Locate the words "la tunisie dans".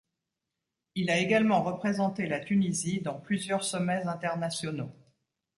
2.25-3.19